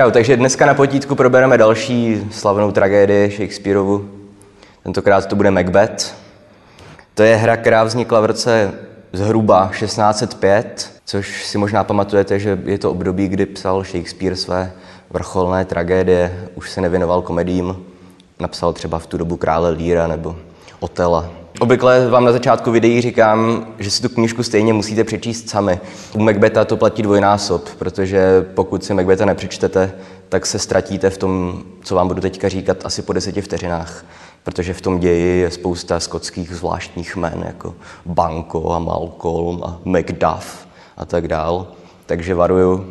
[0.00, 4.08] Čau, takže dneska na potítku probereme další slavnou tragédii Shakespeareovu.
[4.82, 6.14] Tentokrát to bude Macbeth.
[7.14, 8.72] To je hra, která vznikla v roce
[9.12, 14.72] zhruba 1605, což si možná pamatujete, že je to období, kdy psal Shakespeare své
[15.10, 17.76] vrcholné tragédie, už se nevěnoval komedím,
[18.38, 20.36] napsal třeba v tu dobu Krále Líra nebo
[20.80, 21.39] Otela.
[21.60, 25.80] Obvykle vám na začátku videí říkám, že si tu knížku stejně musíte přečíst sami.
[26.14, 29.92] U Macbeta to platí dvojnásob, protože pokud si Macbeta nepřečtete,
[30.28, 34.04] tak se ztratíte v tom, co vám budu teďka říkat, asi po deseti vteřinách.
[34.42, 37.74] Protože v tom ději je spousta skotských zvláštních jmen, jako
[38.06, 41.66] Banco a Malcolm a Macduff a tak dál.
[42.06, 42.86] Takže varuju,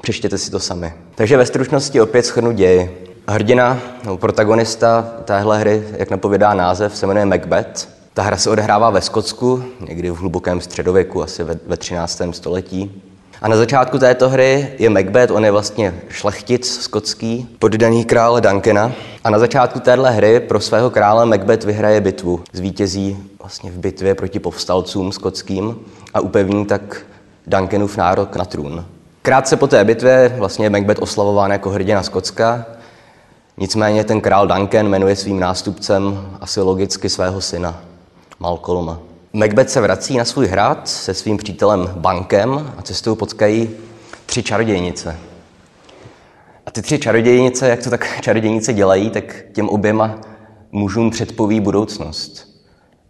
[0.00, 0.92] přečtěte si to sami.
[1.14, 3.07] Takže ve stručnosti opět schrnu ději.
[3.30, 7.88] Hrdina, nebo protagonista téhle hry, jak napovědá název, se jmenuje Macbeth.
[8.14, 12.22] Ta hra se odehrává ve Skotsku, někdy v hlubokém středověku, asi ve, ve 13.
[12.30, 13.02] století.
[13.42, 18.92] A na začátku této hry je Macbeth, on je vlastně šlechtic skotský, poddaný krále Duncana.
[19.24, 22.40] A na začátku téhle hry pro svého krále Macbeth vyhraje bitvu.
[22.52, 25.76] Zvítězí vlastně v bitvě proti povstalcům skotským
[26.14, 27.02] a upevní tak
[27.46, 28.84] Duncanův nárok na trůn.
[29.22, 32.66] Krátce po té bitvě vlastně je Macbeth oslavován jako hrdina Skotska
[33.60, 37.82] Nicméně ten král Duncan jmenuje svým nástupcem asi logicky svého syna,
[38.38, 38.98] Malcolma.
[39.32, 43.70] Macbeth se vrací na svůj hrad se svým přítelem Bankem a cestou potkají
[44.26, 45.16] tři čarodějnice.
[46.66, 50.18] A ty tři čarodějnice, jak to tak čarodějnice dělají, tak těm oběma
[50.72, 52.48] mužům předpoví budoucnost.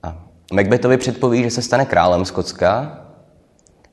[0.03, 0.17] A
[0.53, 2.99] Macbethovi předpoví, že se stane králem Skotska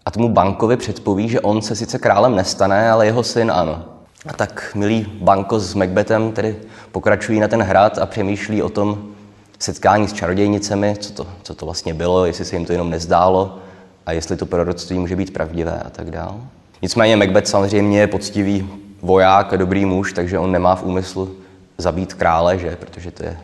[0.06, 3.95] a tomu Bankovi předpoví, že on se sice králem nestane, ale jeho syn ano.
[4.28, 6.56] A tak milý Banko s Macbethem tedy
[6.92, 9.12] pokračují na ten hrad a přemýšlí o tom
[9.60, 13.60] setkání s čarodějnicemi, co to, co to vlastně bylo, jestli se jim to jenom nezdálo
[14.06, 16.40] a jestli to proroctví může být pravdivé a tak dál.
[16.82, 18.70] Nicméně Macbeth samozřejmě je poctivý
[19.02, 21.36] voják a dobrý muž, takže on nemá v úmyslu
[21.78, 22.76] zabít krále, že?
[22.76, 23.38] protože to je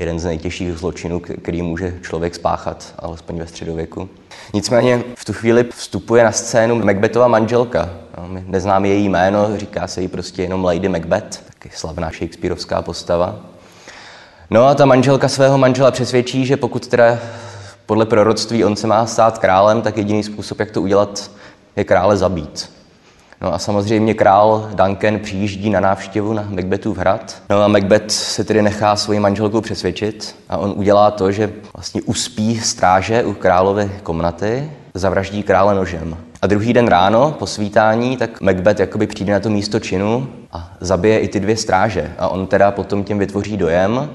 [0.00, 4.08] jeden z nejtěžších zločinů, který může člověk spáchat, alespoň ve středověku.
[4.54, 7.90] Nicméně v tu chvíli vstupuje na scénu Macbethova manželka.
[8.18, 12.82] No, my neznáme její jméno, říká se jí prostě jenom Lady Macbeth, taky slavná shakespeareovská
[12.82, 13.36] postava.
[14.50, 17.18] No a ta manželka svého manžela přesvědčí, že pokud teda
[17.86, 21.30] podle proroctví on se má stát králem, tak jediný způsob, jak to udělat,
[21.76, 22.79] je krále zabít.
[23.42, 27.42] No a samozřejmě král Duncan přijíždí na návštěvu na Macbethův hrad.
[27.50, 32.02] No a Macbeth se tedy nechá svoji manželku přesvědčit a on udělá to, že vlastně
[32.02, 36.16] uspí stráže u královy komnaty, zavraždí krále nožem.
[36.42, 40.70] A druhý den ráno po svítání, tak Macbeth jakoby přijde na to místo činu a
[40.80, 42.12] zabije i ty dvě stráže.
[42.18, 44.10] A on teda potom tím vytvoří dojem,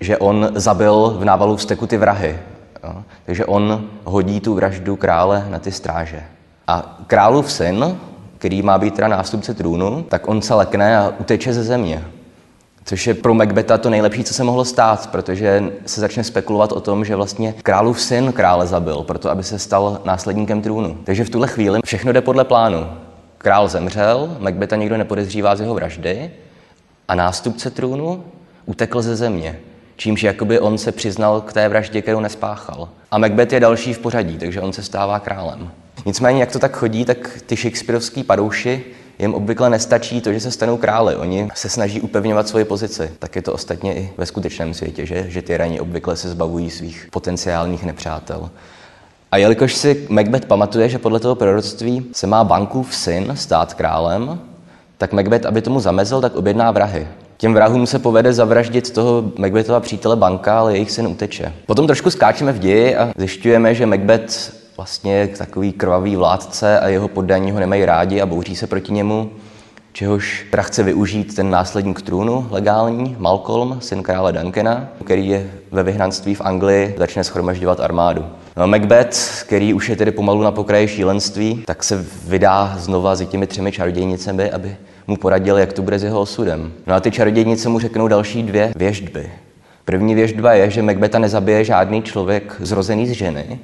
[0.00, 2.38] že on zabil v návalu vzteku ty vrahy.
[2.84, 3.02] Jo?
[3.26, 6.22] Takže on hodí tu vraždu krále na ty stráže.
[6.66, 7.96] A králův syn,
[8.44, 12.04] který má být teda nástupce trůnu, tak on se lekne a uteče ze země.
[12.84, 16.80] Což je pro Macbeta to nejlepší, co se mohlo stát, protože se začne spekulovat o
[16.80, 20.98] tom, že vlastně králův syn krále zabil, proto aby se stal následníkem trůnu.
[21.04, 22.86] Takže v tuhle chvíli všechno jde podle plánu.
[23.38, 26.30] Král zemřel, Macbeta nikdo nepodezřívá z jeho vraždy
[27.08, 28.24] a nástupce trůnu
[28.66, 29.60] utekl ze země.
[29.96, 32.88] Čímž jakoby on se přiznal k té vraždě, kterou nespáchal.
[33.10, 35.70] A Macbeth je další v pořadí, takže on se stává králem.
[36.06, 38.84] Nicméně, jak to tak chodí, tak ty Shakespeareovský padouši
[39.18, 41.16] jim obvykle nestačí to, že se stanou králi.
[41.16, 43.10] Oni se snaží upevňovat svoji pozici.
[43.18, 46.70] Tak je to ostatně i ve skutečném světě, že, že ty raní obvykle se zbavují
[46.70, 48.50] svých potenciálních nepřátel.
[49.32, 54.40] A jelikož si Macbeth pamatuje, že podle toho proroctví se má bankův syn stát králem,
[54.98, 57.08] tak Macbeth, aby tomu zamezil, tak objedná vrahy.
[57.36, 61.52] Těm vrahům se povede zavraždit toho Macbethova přítele banka, ale jejich syn uteče.
[61.66, 67.08] Potom trošku skáčeme v ději a zjišťujeme, že Macbeth vlastně takový krvavý vládce a jeho
[67.08, 69.30] poddaní ho nemají rádi a bouří se proti němu,
[69.92, 75.82] čehož teda chce využít ten následník trůnu legální, Malcolm, syn krále Duncana, který je ve
[75.82, 78.24] vyhnanství v Anglii, začne schromažďovat armádu.
[78.56, 83.26] No Macbeth, který už je tedy pomalu na pokraji šílenství, tak se vydá znova s
[83.26, 84.76] těmi třemi čarodějnicemi, aby
[85.06, 86.72] mu poradil, jak to bude s jeho osudem.
[86.86, 89.30] No a ty čarodějnice mu řeknou další dvě věždby.
[89.84, 93.58] První věždba je, že Macbeta nezabije žádný člověk zrozený z ženy,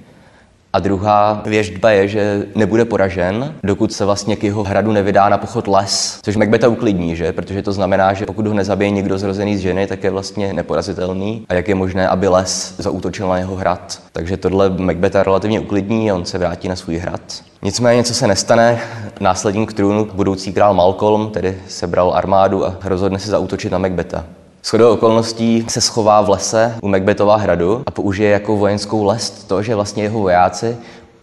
[0.72, 5.38] a druhá věždba je, že nebude poražen, dokud se vlastně k jeho hradu nevydá na
[5.38, 7.32] pochod les, což Macbeta uklidní, že?
[7.32, 11.46] Protože to znamená, že pokud ho nezabije někdo zrozený z ženy, tak je vlastně neporazitelný.
[11.48, 14.02] A jak je možné, aby les zautočil na jeho hrad?
[14.12, 17.20] Takže tohle Macbeta relativně uklidní a on se vrátí na svůj hrad.
[17.62, 18.80] Nicméně, co se nestane,
[19.20, 24.24] následník trůnu, budoucí král Malcolm, tedy sebral armádu a rozhodne se zautočit na Macbeta.
[24.64, 29.62] Shodou okolností se schová v lese u Macbethova hradu a použije jako vojenskou lest to,
[29.62, 30.76] že vlastně jeho vojáci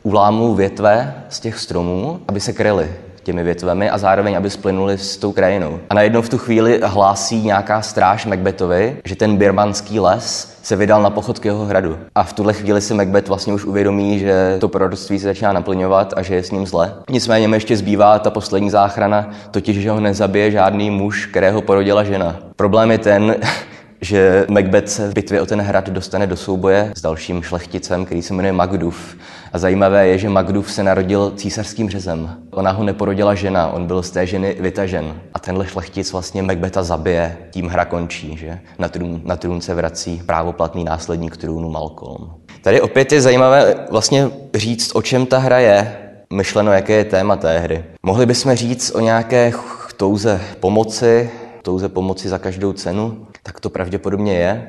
[0.03, 2.89] ulámou větve z těch stromů, aby se kryli
[3.27, 5.79] těmi větvemi a zároveň, aby splynuli s tou krajinou.
[5.89, 11.01] A najednou v tu chvíli hlásí nějaká stráž Macbethovi, že ten birmanský les se vydal
[11.01, 11.97] na pochod k jeho hradu.
[12.15, 16.13] A v tuhle chvíli si Macbeth vlastně už uvědomí, že to proroctví se začíná naplňovat
[16.17, 16.93] a že je s ním zle.
[17.09, 22.03] Nicméně mi ještě zbývá ta poslední záchrana, totiž, že ho nezabije žádný muž, kterého porodila
[22.03, 22.39] žena.
[22.55, 23.35] Problém je ten,
[24.01, 28.21] že Macbeth se v bitvě o ten hrad dostane do souboje s dalším šlechticem, který
[28.21, 29.15] se jmenuje Magduf.
[29.53, 32.37] A zajímavé je, že Magduf se narodil císařským řezem.
[32.51, 35.15] Ona ho neporodila žena, on byl z té ženy vytažen.
[35.33, 39.75] A tenhle šlechtic vlastně Macbeta zabije, tím hra končí, že na trůn, na trůn se
[39.75, 42.31] vrací právoplatný následník trůnu Malcolm.
[42.61, 45.97] Tady opět je zajímavé vlastně říct, o čem ta hra je,
[46.33, 47.83] myšleno, jaké je téma té hry.
[48.03, 49.51] Mohli bychom říct o nějaké
[49.97, 51.29] touze pomoci,
[51.61, 54.67] touze pomoci za každou cenu, tak to pravděpodobně je.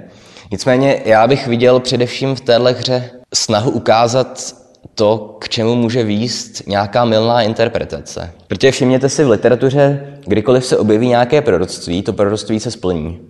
[0.50, 4.54] Nicméně já bych viděl především v téhle hře snahu ukázat
[4.94, 8.30] to, k čemu může výst nějaká milná interpretace.
[8.46, 13.20] Protože všimněte si v literatuře, kdykoliv se objeví nějaké proroctví, to proroctví se splní.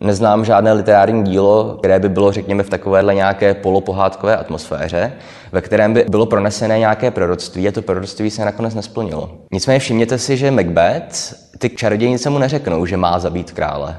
[0.00, 5.12] Neznám žádné literární dílo, které by bylo, řekněme, v takovéhle nějaké polopohádkové atmosféře,
[5.52, 9.30] ve kterém by bylo pronesené nějaké proroctví a to proroctví se nakonec nesplnilo.
[9.52, 13.96] Nicméně všimněte si, že Macbeth, ty čarodějnice mu neřeknou, že má zabít krále.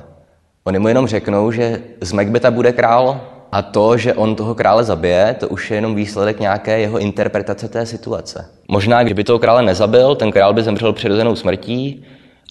[0.67, 3.21] Oni mu jenom řeknou, že z Macbeta bude král
[3.51, 7.67] a to, že on toho krále zabije, to už je jenom výsledek nějaké jeho interpretace
[7.67, 8.49] té situace.
[8.67, 12.03] Možná, kdyby toho krále nezabil, ten král by zemřel přirozenou smrtí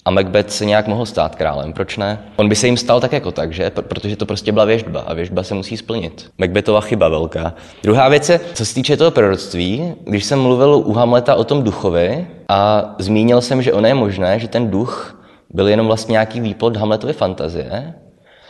[0.05, 1.73] a Macbeth se nějak mohl stát králem.
[1.73, 2.19] Proč ne?
[2.35, 3.69] On by se jim stal tak jako tak, že?
[3.69, 6.31] Protože to prostě byla věžba a věžba se musí splnit.
[6.37, 7.53] Macbethova chyba velká.
[7.83, 11.63] Druhá věc je, co se týče toho proroctví, když jsem mluvil u Hamleta o tom
[11.63, 15.21] duchovi a zmínil jsem, že ono je možné, že ten duch
[15.53, 17.93] byl jenom vlastně nějaký výplod Hamletovy fantazie,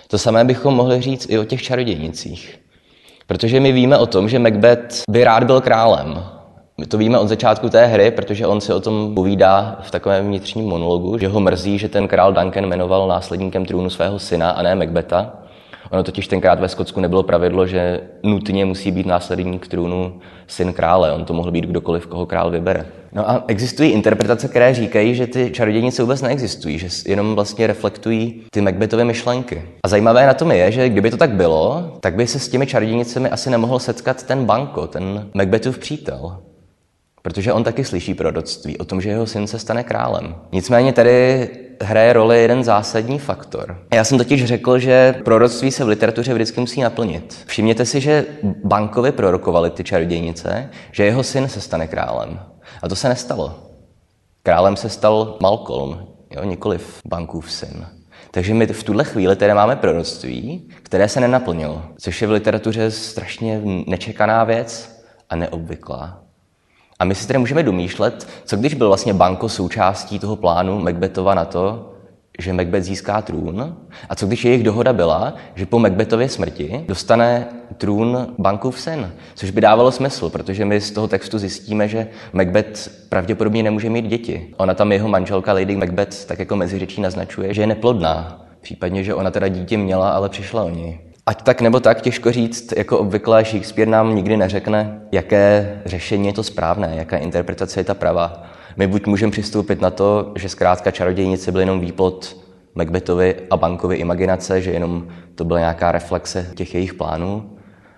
[0.07, 2.59] to samé bychom mohli říct i o těch čarodějnicích.
[3.27, 6.23] Protože my víme o tom, že Macbeth by rád byl králem.
[6.77, 10.27] My to víme od začátku té hry, protože on si o tom povídá v takovém
[10.27, 14.61] vnitřním monologu, že ho mrzí, že ten král Duncan jmenoval následníkem trůnu svého syna a
[14.61, 15.33] ne Macbeta.
[15.91, 21.13] Ono totiž tenkrát ve Skotsku nebylo pravidlo, že nutně musí být následník trůnu syn krále.
[21.13, 22.85] On to mohl být kdokoliv, koho král vybere.
[23.13, 28.43] No a existují interpretace, které říkají, že ty čarodějnice vůbec neexistují, že jenom vlastně reflektují
[28.51, 29.61] ty Macbethovy myšlenky.
[29.83, 32.67] A zajímavé na tom je, že kdyby to tak bylo, tak by se s těmi
[32.67, 36.37] čarodějnicemi asi nemohl setkat ten Banko, ten Macbethův přítel.
[37.21, 40.35] Protože on taky slyší proroctví o tom, že jeho syn se stane králem.
[40.51, 41.49] Nicméně tady
[41.81, 43.77] hraje roli jeden zásadní faktor.
[43.93, 47.37] Já jsem totiž řekl, že proroctví se v literatuře vždycky musí naplnit.
[47.45, 48.25] Všimněte si, že
[48.63, 52.39] bankovi prorokovali ty čarodějnice, že jeho syn se stane králem.
[52.81, 53.55] A to se nestalo.
[54.43, 57.85] Králem se stal Malcolm, jo, nikoliv bankův syn.
[58.31, 62.91] Takže my v tuhle chvíli tedy máme proroctví, které se nenaplnilo, což je v literatuře
[62.91, 64.99] strašně nečekaná věc
[65.29, 66.24] a neobvyklá.
[66.99, 71.33] A my si tedy můžeme domýšlet, co když byl vlastně Banko součástí toho plánu Macbethova
[71.33, 71.91] na to,
[72.39, 73.77] že Macbeth získá trůn.
[74.09, 77.47] A co když jejich dohoda byla, že po Macbethově smrti dostane
[77.77, 82.89] trůn Bankův syn, což by dávalo smysl, protože my z toho textu zjistíme, že Macbeth
[83.09, 84.53] pravděpodobně nemůže mít děti.
[84.57, 88.45] Ona tam jeho manželka Lady Macbeth tak jako meziřečí naznačuje, že je neplodná.
[88.61, 91.04] Případně, že ona teda dítě měla, ale přišla o něj.
[91.27, 96.33] Ať tak nebo tak, těžko říct, jako obvykle Shakespeare nám nikdy neřekne, jaké řešení je
[96.33, 98.43] to správné, jaká interpretace je ta pravá.
[98.77, 102.37] My buď můžeme přistoupit na to, že zkrátka čarodějnice byl jenom výplod
[102.75, 107.57] Macbethovi a bankovy imaginace, že jenom to byla nějaká reflexe těch jejich plánů.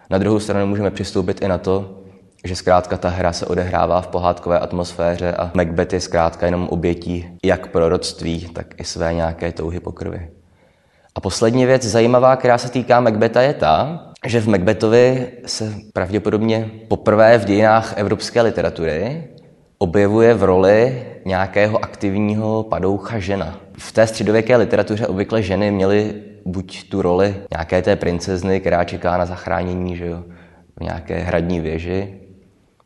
[0.10, 2.02] Na druhou stranu můžeme přistoupit i na to,
[2.44, 7.26] že zkrátka ta hra se odehrává v pohádkové atmosféře a Macbeth je zkrátka jenom obětí
[7.44, 10.37] jak proroctví, tak i své nějaké touhy po krvi.
[11.18, 16.70] A poslední věc zajímavá, která se týká Macbeta, je ta, že v Macbethovi se pravděpodobně
[16.88, 19.24] poprvé v dějinách evropské literatury
[19.78, 23.60] objevuje v roli nějakého aktivního padoucha žena.
[23.78, 26.14] V té středověké literatuře obvykle ženy měly
[26.46, 30.24] buď tu roli nějaké té princezny, která čeká na zachránění že jo,
[30.80, 32.14] v nějaké hradní věži,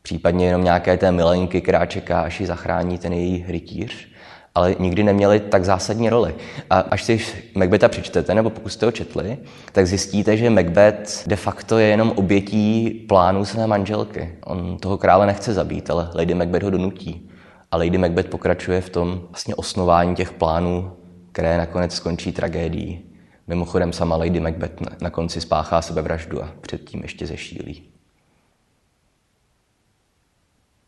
[0.02, 4.11] případně jenom nějaké té milenky, která čeká, až ji zachrání ten její rytíř,
[4.54, 6.34] ale nikdy neměli tak zásadní roli.
[6.70, 7.20] A až si
[7.54, 9.38] Macbeta přečtete, nebo pokud jste ho četli,
[9.72, 14.34] tak zjistíte, že Macbeth de facto je jenom obětí plánu své manželky.
[14.44, 17.30] On toho krále nechce zabít, ale Lady Macbeth ho donutí.
[17.70, 20.96] A Lady Macbeth pokračuje v tom vlastně osnování těch plánů,
[21.32, 23.04] které nakonec skončí tragédií.
[23.46, 27.82] Mimochodem sama Lady Macbeth na konci spáchá sebevraždu a předtím ještě zešílí.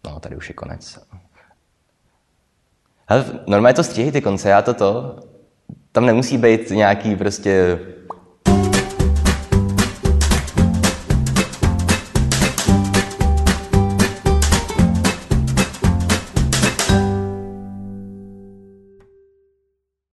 [0.04, 0.98] No, tady už je konec.
[3.08, 5.16] Ale normálně to stihí ty konce, já to to.
[5.92, 7.78] Tam nemusí být nějaký prostě